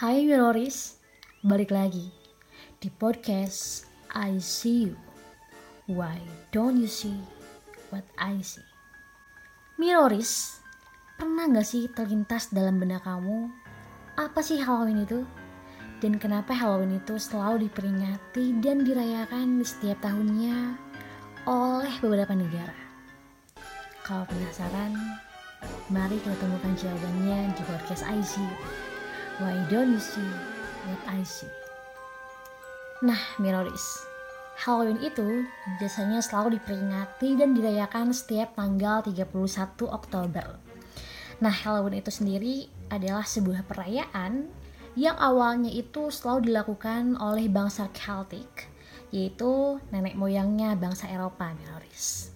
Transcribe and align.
Hai 0.00 0.24
Minoris, 0.24 0.96
balik 1.44 1.76
lagi 1.76 2.08
di 2.80 2.88
podcast 2.88 3.84
I 4.08 4.40
See 4.40 4.88
You. 4.88 4.96
Why 5.92 6.16
don't 6.56 6.80
you 6.80 6.88
see 6.88 7.20
what 7.92 8.08
I 8.16 8.40
see? 8.40 8.64
Minoris, 9.76 10.56
pernah 11.20 11.52
gak 11.52 11.68
sih 11.68 11.84
terlintas 11.92 12.48
dalam 12.48 12.80
benak 12.80 13.04
kamu 13.04 13.52
apa 14.16 14.40
sih 14.40 14.56
Halloween 14.56 15.04
itu? 15.04 15.20
Dan 16.00 16.16
kenapa 16.16 16.56
Halloween 16.56 16.96
itu 16.96 17.20
selalu 17.20 17.68
diperingati 17.68 18.56
dan 18.64 18.80
dirayakan 18.88 19.60
di 19.60 19.68
setiap 19.68 20.00
tahunnya 20.00 20.80
oleh 21.44 21.92
beberapa 22.00 22.32
negara? 22.32 22.72
Kalau 24.00 24.24
penasaran, 24.24 24.96
mari 25.92 26.16
kita 26.24 26.40
temukan 26.40 26.72
jawabannya 26.72 27.52
di 27.52 27.62
podcast 27.68 28.00
I 28.08 28.16
See 28.24 28.40
You. 28.40 28.56
Why 29.40 29.56
don't 29.72 29.96
you 29.96 30.02
see 30.04 30.28
what 30.84 31.00
I 31.08 31.24
see? 31.24 31.48
Nah, 33.00 33.16
Minoris, 33.40 34.04
Halloween 34.60 35.00
itu 35.00 35.48
biasanya 35.80 36.20
selalu 36.20 36.60
diperingati 36.60 37.40
dan 37.40 37.56
dirayakan 37.56 38.12
setiap 38.12 38.52
tanggal 38.52 39.00
31 39.00 39.32
Oktober. 39.88 40.60
Nah, 41.40 41.48
Halloween 41.48 42.04
itu 42.04 42.12
sendiri 42.12 42.68
adalah 42.92 43.24
sebuah 43.24 43.64
perayaan 43.64 44.44
yang 44.92 45.16
awalnya 45.16 45.72
itu 45.72 46.12
selalu 46.12 46.52
dilakukan 46.52 47.16
oleh 47.16 47.48
bangsa 47.48 47.88
Celtic, 47.96 48.68
yaitu 49.08 49.80
nenek 49.88 50.20
moyangnya 50.20 50.76
bangsa 50.76 51.08
Eropa, 51.08 51.48
Minoris. 51.56 52.28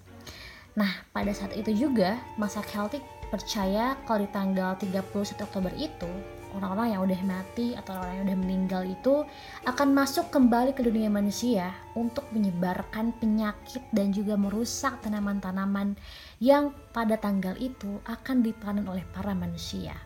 Nah, 0.72 1.04
pada 1.12 1.36
saat 1.36 1.52
itu 1.52 1.68
juga 1.76 2.16
bangsa 2.40 2.64
Celtic 2.64 3.04
percaya 3.28 3.92
kalau 4.08 4.24
di 4.24 4.30
tanggal 4.32 4.72
31 4.80 5.44
Oktober 5.44 5.76
itu 5.76 6.08
orang-orang 6.54 6.94
yang 6.94 7.02
udah 7.02 7.20
mati 7.26 7.74
atau 7.74 7.98
orang 7.98 8.22
yang 8.22 8.24
udah 8.30 8.38
meninggal 8.38 8.82
itu 8.86 9.26
akan 9.66 9.88
masuk 9.92 10.30
kembali 10.30 10.72
ke 10.72 10.86
dunia 10.86 11.10
manusia 11.10 11.74
untuk 11.98 12.24
menyebarkan 12.30 13.12
penyakit 13.18 13.82
dan 13.90 14.14
juga 14.14 14.38
merusak 14.38 15.02
tanaman-tanaman 15.02 15.98
yang 16.38 16.70
pada 16.94 17.18
tanggal 17.18 17.58
itu 17.58 17.98
akan 18.06 18.40
dipanen 18.40 18.86
oleh 18.86 19.02
para 19.10 19.34
manusia. 19.34 19.98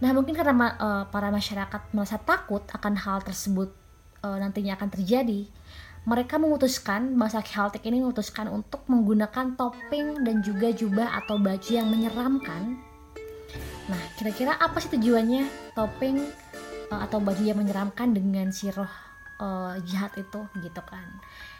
Nah, 0.00 0.16
mungkin 0.16 0.32
karena 0.32 0.76
uh, 0.80 1.04
para 1.12 1.28
masyarakat 1.28 1.92
merasa 1.92 2.16
takut 2.16 2.64
akan 2.72 2.94
hal 2.96 3.20
tersebut 3.20 3.68
uh, 4.24 4.36
nantinya 4.40 4.76
akan 4.76 4.88
terjadi, 4.88 5.44
mereka 6.08 6.40
memutuskan 6.40 7.12
bangsa 7.20 7.44
Celtic 7.44 7.84
ini 7.84 8.00
memutuskan 8.00 8.48
untuk 8.48 8.80
menggunakan 8.88 9.52
topeng 9.60 10.24
dan 10.24 10.40
juga 10.40 10.72
jubah 10.72 11.20
atau 11.20 11.36
baju 11.36 11.70
yang 11.70 11.92
menyeramkan 11.92 12.80
Nah, 13.90 14.02
kira-kira 14.14 14.54
apa 14.54 14.78
sih 14.78 14.94
tujuannya 14.94 15.74
topeng 15.74 16.22
uh, 16.94 17.00
atau 17.02 17.18
baju 17.18 17.42
yang 17.42 17.58
menyeramkan 17.58 18.14
dengan 18.14 18.54
si 18.54 18.70
roh 18.70 18.86
uh, 19.42 19.74
jahat 19.82 20.14
itu 20.14 20.46
gitu 20.62 20.82
kan? 20.86 21.10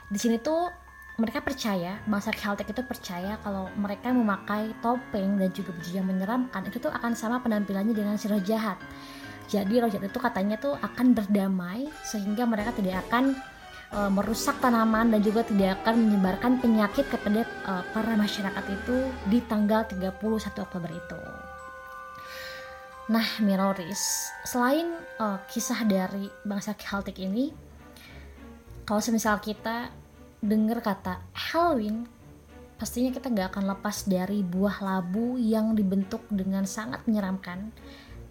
Di 0.07 0.19
sini 0.19 0.39
tuh 0.39 0.71
mereka 1.19 1.43
percaya, 1.43 2.01
bangsa 2.09 2.33
Celtic 2.33 2.71
itu 2.71 2.81
percaya 2.87 3.37
kalau 3.45 3.69
mereka 3.77 4.09
memakai 4.15 4.73
topeng 4.81 5.37
dan 5.37 5.51
juga 5.53 5.75
baju 5.75 5.91
yang 5.91 6.07
menyeramkan 6.09 6.63
itu 6.71 6.81
tuh 6.81 6.89
akan 6.89 7.13
sama 7.13 7.43
penampilannya 7.43 7.93
dengan 7.93 8.15
si 8.15 8.31
roh 8.31 8.41
jahat. 8.41 8.79
Jadi 9.51 9.83
roh 9.83 9.91
jahat 9.91 10.07
itu 10.07 10.19
katanya 10.23 10.57
tuh 10.57 10.79
akan 10.79 11.13
berdamai 11.13 11.91
sehingga 12.07 12.47
mereka 12.47 12.71
tidak 12.79 13.03
akan 13.11 13.35
uh, 13.91 14.09
merusak 14.09 14.57
tanaman 14.63 15.11
dan 15.11 15.21
juga 15.21 15.43
tidak 15.43 15.83
akan 15.83 16.09
menyebarkan 16.09 16.63
penyakit 16.63 17.05
kepada 17.11 17.43
uh, 17.67 17.83
para 17.91 18.15
masyarakat 18.15 18.65
itu 18.71 18.97
di 19.27 19.43
tanggal 19.45 19.83
31 19.91 20.15
Oktober 20.63 20.91
itu. 20.95 21.50
Nah, 23.11 23.27
Minoris, 23.43 24.31
selain 24.47 24.87
uh, 25.19 25.43
kisah 25.51 25.83
dari 25.83 26.31
bangsa 26.47 26.79
Celtic 26.79 27.19
ini, 27.19 27.51
kalau 28.87 29.03
semisal 29.03 29.43
kita 29.43 29.91
dengar 30.39 30.79
kata 30.79 31.19
Halloween, 31.35 32.07
pastinya 32.79 33.11
kita 33.11 33.35
gak 33.35 33.59
akan 33.59 33.75
lepas 33.75 34.07
dari 34.07 34.47
buah 34.47 34.79
labu 34.79 35.43
yang 35.43 35.75
dibentuk 35.75 36.23
dengan 36.31 36.63
sangat 36.71 37.03
menyeramkan. 37.11 37.75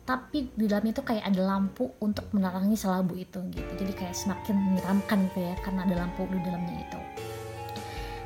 Tapi 0.07 0.55
di 0.55 0.63
dalamnya 0.63 0.95
itu 0.95 1.03
kayak 1.03 1.27
ada 1.27 1.41
lampu 1.43 1.91
untuk 1.99 2.31
menerangi 2.31 2.79
selabu 2.79 3.19
itu 3.19 3.43
gitu. 3.51 3.71
Jadi 3.83 3.91
kayak 3.99 4.15
semakin 4.15 4.55
menyeramkan 4.55 5.27
gitu 5.27 5.43
ya 5.43 5.59
karena 5.59 5.83
ada 5.91 5.95
lampu 6.07 6.23
di 6.31 6.39
dalamnya 6.39 6.87
itu. 6.87 6.99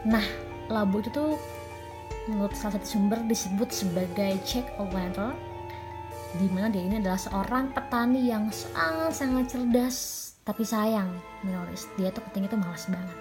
Nah, 0.06 0.26
labu 0.70 1.02
itu 1.02 1.10
tuh 1.10 1.34
menurut 2.30 2.54
salah 2.54 2.78
satu 2.78 2.86
sumber 2.94 3.26
disebut 3.26 3.74
sebagai 3.74 4.38
Jack 4.46 4.70
O'Lantern 4.78 5.34
di 5.34 5.53
mana 6.50 6.70
dia 6.74 6.82
ini 6.82 6.98
adalah 6.98 7.22
seorang 7.22 7.70
petani 7.78 8.30
yang 8.34 8.50
sangat-sangat 8.50 9.46
cerdas 9.54 9.98
tapi 10.42 10.66
sayang. 10.66 11.10
Minoris 11.46 11.86
dia 11.96 12.10
tuh 12.10 12.26
ketinggi 12.30 12.58
tuh 12.58 12.60
malas 12.60 12.90
banget. 12.90 13.18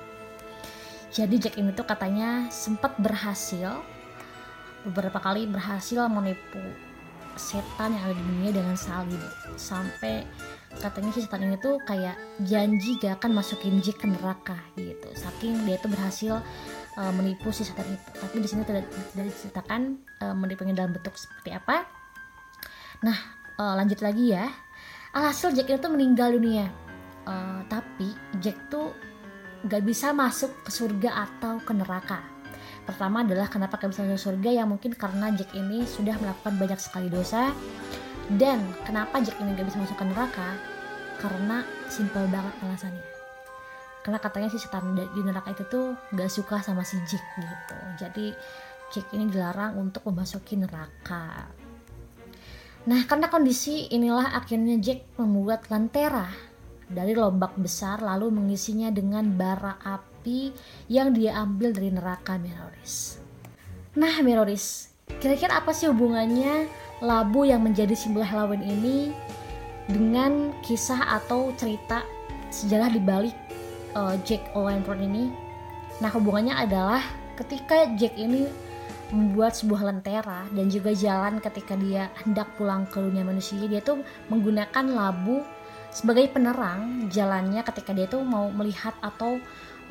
Jadi 1.13 1.37
Jack 1.37 1.61
ini 1.61 1.77
tuh 1.77 1.85
katanya 1.85 2.49
sempat 2.49 2.97
berhasil 2.97 3.85
beberapa 4.89 5.21
kali 5.21 5.45
berhasil 5.45 6.09
menipu 6.09 6.59
setan 7.37 7.97
yang 7.97 8.13
ada 8.13 8.15
di 8.17 8.25
dunia 8.25 8.51
dengan 8.53 8.77
salib 8.77 9.23
sampai 9.57 10.25
katanya 10.81 11.13
si 11.17 11.25
setan 11.25 11.49
ini 11.49 11.57
tuh 11.61 11.81
kayak 11.89 12.17
janji 12.45 13.01
gak 13.01 13.21
akan 13.21 13.37
masukin 13.37 13.81
Jack 13.85 14.01
ke 14.01 14.09
neraka 14.09 14.57
gitu. 14.75 15.09
Saking 15.13 15.69
dia 15.69 15.77
tuh 15.85 15.93
berhasil 15.93 16.41
uh, 16.97 17.13
menipu 17.13 17.53
si 17.53 17.69
setan 17.69 17.93
itu. 17.93 18.09
Tapi 18.17 18.37
di 18.41 18.49
sini 18.49 18.65
tidak, 18.65 18.89
tidak 19.13 19.27
diceritakan 19.33 20.01
uh, 20.25 20.33
menipunya 20.33 20.73
dalam 20.73 20.97
bentuk 20.97 21.13
seperti 21.13 21.53
apa 21.53 22.02
Nah, 23.03 23.19
uh, 23.59 23.75
lanjut 23.75 23.99
lagi 23.99 24.31
ya. 24.31 24.47
Alhasil 25.13 25.53
Jack 25.53 25.69
itu 25.69 25.89
meninggal 25.91 26.33
dunia. 26.33 26.71
Uh, 27.27 27.63
tapi 27.67 28.15
Jack 28.39 28.71
tuh 28.71 28.95
gak 29.67 29.83
bisa 29.87 30.11
masuk 30.15 30.51
ke 30.67 30.71
surga 30.71 31.27
atau 31.29 31.59
ke 31.63 31.75
neraka. 31.75 32.23
Pertama 32.83 33.23
adalah 33.23 33.47
kenapa 33.47 33.79
gak 33.79 33.95
bisa 33.95 34.07
masuk 34.07 34.33
surga 34.33 34.63
yang 34.63 34.71
mungkin 34.71 34.95
karena 34.95 35.35
Jack 35.35 35.55
ini 35.55 35.87
sudah 35.87 36.15
melakukan 36.19 36.55
banyak 36.59 36.79
sekali 36.79 37.11
dosa. 37.11 37.51
Dan 38.31 38.63
kenapa 38.87 39.19
Jack 39.19 39.39
ini 39.43 39.55
gak 39.59 39.67
bisa 39.67 39.79
masuk 39.83 39.99
ke 39.99 40.07
neraka? 40.07 40.55
Karena 41.19 41.67
simple 41.91 42.27
banget 42.31 42.55
alasannya. 42.63 43.07
Karena 44.03 44.19
katanya 44.19 44.51
si 44.51 44.59
setan 44.59 44.99
di 44.99 45.21
neraka 45.23 45.55
itu 45.55 45.63
tuh 45.71 45.95
gak 46.15 46.31
suka 46.31 46.59
sama 46.63 46.83
si 46.83 46.99
Jack 47.07 47.23
gitu. 47.39 47.77
Jadi 47.99 48.27
Jack 48.95 49.07
ini 49.15 49.31
dilarang 49.31 49.79
untuk 49.79 50.07
memasuki 50.11 50.59
neraka. 50.59 51.62
Nah, 52.83 53.07
karena 53.07 53.31
kondisi 53.31 53.87
inilah 53.95 54.35
akhirnya 54.35 54.75
Jack 54.83 55.15
membuat 55.15 55.71
lentera 55.71 56.27
dari 56.91 57.15
lobak 57.15 57.55
besar 57.55 58.03
lalu 58.03 58.35
mengisinya 58.35 58.91
dengan 58.91 59.23
bara 59.39 59.79
api 59.87 60.51
yang 60.91 61.15
dia 61.15 61.39
ambil 61.39 61.71
dari 61.71 61.95
neraka 61.95 62.35
Meroris. 62.43 63.23
Nah, 63.95 64.19
Meroris, 64.27 64.91
kira-kira 65.23 65.63
apa 65.63 65.71
sih 65.71 65.87
hubungannya 65.87 66.67
labu 66.99 67.47
yang 67.47 67.63
menjadi 67.63 67.95
simbol 67.95 68.27
Halloween 68.27 68.67
ini 68.67 69.15
dengan 69.87 70.51
kisah 70.67 71.23
atau 71.23 71.55
cerita 71.55 72.03
sejarah 72.51 72.91
di 72.91 72.99
balik 72.99 73.37
uh, 73.95 74.19
Jack 74.27 74.51
O'Lantern 74.59 75.07
ini? 75.07 75.31
Nah, 76.03 76.11
hubungannya 76.11 76.59
adalah 76.59 76.99
ketika 77.39 77.87
Jack 77.95 78.19
ini 78.19 78.51
membuat 79.13 79.53
sebuah 79.53 79.93
lentera 79.93 80.49
dan 80.57 80.73
juga 80.73 80.97
jalan 80.97 81.39
ketika 81.39 81.77
dia 81.77 82.09
hendak 82.25 82.49
pulang 82.57 82.89
ke 82.89 82.97
dunia 82.99 83.23
manusia. 83.23 83.61
Dia 83.69 83.85
tuh 83.85 84.01
menggunakan 84.33 84.89
labu 84.89 85.45
sebagai 85.93 86.33
penerang 86.33 87.13
jalannya 87.13 87.61
ketika 87.61 87.93
dia 87.93 88.09
tuh 88.09 88.25
mau 88.25 88.49
melihat 88.49 88.97
atau 89.05 89.37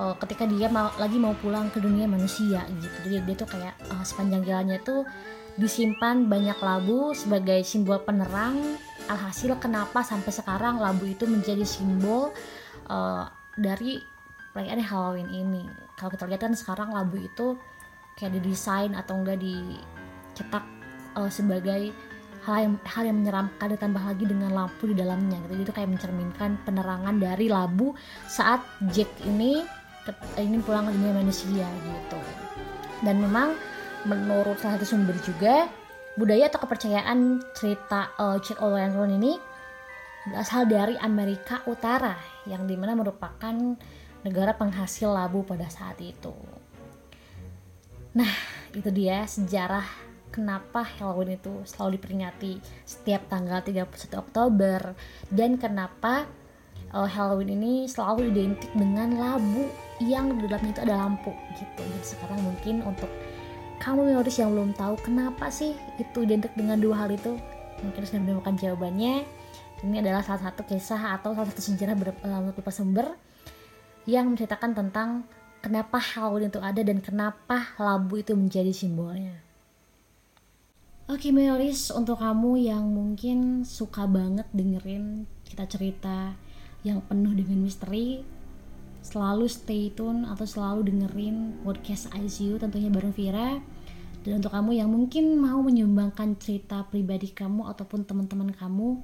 uh, 0.01 0.17
ketika 0.25 0.49
dia 0.49 0.65
mau, 0.67 0.89
lagi 0.97 1.21
mau 1.21 1.37
pulang 1.37 1.69
ke 1.69 1.77
dunia 1.77 2.09
manusia 2.09 2.65
gitu. 2.81 2.97
Jadi 3.05 3.15
dia 3.21 3.35
tuh 3.37 3.49
kayak 3.49 3.77
uh, 3.93 4.01
sepanjang 4.01 4.41
jalannya 4.41 4.81
tuh 4.81 5.05
disimpan 5.61 6.25
banyak 6.25 6.57
labu 6.57 7.13
sebagai 7.13 7.61
simbol 7.61 8.01
penerang. 8.01 8.57
Alhasil 9.05 9.53
kenapa 9.61 10.01
sampai 10.01 10.33
sekarang 10.33 10.81
labu 10.81 11.05
itu 11.05 11.29
menjadi 11.29 11.61
simbol 11.61 12.33
uh, 12.89 13.29
dari 13.53 14.01
perayaan 14.57 14.81
Halloween 14.81 15.29
ini? 15.29 15.63
Kalau 15.93 16.09
kita 16.09 16.25
lihat 16.25 16.41
kan 16.49 16.57
sekarang 16.57 16.89
labu 16.89 17.21
itu 17.21 17.53
kayak 18.19 18.39
didesain 18.39 18.93
atau 18.93 19.19
enggak 19.19 19.39
dicetak 19.41 20.65
uh, 21.15 21.29
sebagai 21.31 21.91
hal 22.41 22.57
yang 22.57 22.73
hal 22.89 23.03
yang 23.05 23.17
menyeramkan 23.21 23.69
ditambah 23.77 24.01
lagi 24.01 24.25
dengan 24.25 24.49
lampu 24.53 24.89
di 24.89 24.95
dalamnya 24.97 25.37
gitu. 25.45 25.69
Itu 25.69 25.71
kayak 25.73 25.89
mencerminkan 25.93 26.57
penerangan 26.65 27.21
dari 27.21 27.47
labu 27.47 27.93
saat 28.25 28.61
Jack 28.89 29.09
ini 29.25 29.61
ingin 30.41 30.65
pulang 30.65 30.89
ke 30.89 30.91
dunia 30.97 31.13
manusia 31.13 31.67
gitu. 31.69 32.19
Dan 33.05 33.21
memang 33.21 33.53
menurut 34.09 34.57
salah 34.57 34.81
satu 34.81 34.97
sumber 34.97 35.13
juga 35.21 35.69
budaya 36.17 36.49
atau 36.49 36.65
kepercayaan 36.65 37.39
cerita 37.53 38.09
uh, 38.17 38.37
Jack 38.41 38.57
O'Lantern 38.59 39.13
ini 39.21 39.37
berasal 40.25 40.69
dari 40.69 40.97
Amerika 41.01 41.65
Utara 41.65 42.13
yang 42.45 42.65
di 42.69 42.77
mana 42.77 42.93
merupakan 42.93 43.53
negara 44.21 44.53
penghasil 44.53 45.09
labu 45.09 45.41
pada 45.41 45.65
saat 45.69 45.97
itu 45.97 46.33
Nah, 48.11 48.31
itu 48.75 48.91
dia 48.91 49.23
sejarah 49.23 49.87
kenapa 50.31 50.83
Halloween 50.83 51.39
itu 51.39 51.63
selalu 51.67 51.99
diperingati 51.99 52.59
setiap 52.83 53.27
tanggal 53.27 53.63
31 53.63 53.87
Oktober 54.19 54.95
dan 55.31 55.55
kenapa 55.55 56.27
uh, 56.91 57.07
Halloween 57.07 57.55
ini 57.55 57.73
selalu 57.87 58.31
identik 58.31 58.71
dengan 58.75 59.15
labu 59.15 59.67
yang 60.03 60.39
di 60.39 60.47
dalamnya 60.47 60.71
itu 60.75 60.83
ada 60.83 60.95
lampu 61.07 61.31
gitu. 61.55 61.81
Jadi 61.83 62.05
sekarang 62.07 62.39
mungkin 62.43 62.75
untuk 62.83 63.11
kamu 63.79 64.13
minoris 64.13 64.37
yang 64.39 64.53
belum 64.53 64.71
tahu 64.75 64.95
kenapa 65.01 65.49
sih 65.49 65.73
itu 65.97 66.17
identik 66.23 66.53
dengan 66.53 66.77
dua 66.79 67.05
hal 67.05 67.09
itu 67.15 67.39
mungkin 67.81 68.01
sudah 68.03 68.21
menemukan 68.23 68.55
jawabannya. 68.59 69.23
Ini 69.81 69.97
adalah 69.97 70.21
salah 70.21 70.51
satu 70.51 70.61
kisah 70.61 71.17
atau 71.17 71.33
salah 71.33 71.49
satu 71.49 71.61
sejarah 71.63 71.95
menurut 71.97 72.17
uh, 72.21 72.69
sumber 72.69 73.17
yang 74.05 74.29
menceritakan 74.29 74.77
tentang 74.77 75.25
kenapa 75.61 76.01
Halloween 76.01 76.49
itu 76.49 76.59
ada 76.59 76.81
dan 76.81 76.99
kenapa 76.99 77.77
labu 77.77 78.19
itu 78.19 78.33
menjadi 78.33 78.73
simbolnya. 78.73 79.37
Oke, 81.05 81.29
Meoris, 81.29 81.93
untuk 81.93 82.17
kamu 82.17 82.71
yang 82.71 82.87
mungkin 82.87 83.61
suka 83.67 84.09
banget 84.09 84.47
dengerin 84.55 85.29
kita 85.45 85.67
cerita 85.69 86.33
yang 86.81 87.03
penuh 87.05 87.35
dengan 87.37 87.61
misteri, 87.61 88.25
selalu 89.05 89.45
stay 89.45 89.91
tune 89.93 90.25
atau 90.25 90.47
selalu 90.47 90.87
dengerin 90.87 91.61
podcast 91.67 92.09
ICU 92.15 92.57
tentunya 92.57 92.89
bareng 92.89 93.13
Vira. 93.13 93.61
Dan 94.21 94.37
untuk 94.37 94.53
kamu 94.53 94.77
yang 94.77 94.89
mungkin 94.93 95.35
mau 95.41 95.59
menyumbangkan 95.65 96.37
cerita 96.37 96.85
pribadi 96.85 97.33
kamu 97.33 97.65
ataupun 97.73 98.05
teman-teman 98.05 98.53
kamu 98.53 99.01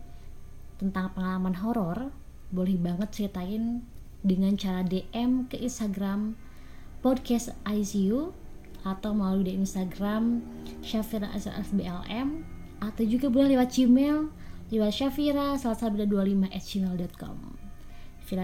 tentang 0.77 1.09
pengalaman 1.11 1.57
horor, 1.57 2.13
boleh 2.53 2.77
banget 2.77 3.09
ceritain 3.11 3.81
dengan 4.21 4.53
cara 4.55 4.85
DM 4.85 5.49
ke 5.49 5.57
Instagram 5.59 6.46
podcast 6.99 7.53
ICU 7.67 8.33
atau 8.85 9.11
melalui 9.11 9.51
di 9.51 9.53
Instagram 9.59 10.41
Syafira 10.79 11.33
FBLM 11.35 12.47
atau 12.79 13.03
juga 13.03 13.27
boleh 13.27 13.57
lewat 13.57 13.73
Gmail 13.73 14.31
lewat 14.71 14.91
Syafira 14.91 15.55
salsabila 15.55 16.07
25 16.07 16.51
at 16.51 16.63
gmail.com 16.63 17.37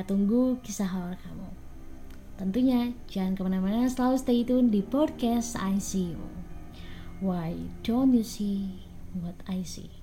tunggu 0.08 0.64
kisah 0.64 0.88
horor 0.88 1.20
kamu. 1.20 1.50
Tentunya 2.40 2.96
jangan 3.12 3.36
ke 3.36 3.42
mana-mana 3.44 3.86
selalu 3.86 4.16
stay 4.18 4.42
tune 4.48 4.72
di 4.72 4.82
podcast 4.82 5.60
ICU 5.60 6.18
Why 7.22 7.70
don't 7.86 8.12
you 8.12 8.26
see 8.26 8.88
what 9.14 9.38
I 9.46 9.62
see 9.64 10.03